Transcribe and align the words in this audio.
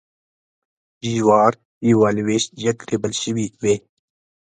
جوارېوه 1.13 2.09
لویشت 2.17 2.49
جګ 2.61 2.77
ریبل 2.89 3.13
شوي 3.21 3.45
وې. 3.61 3.75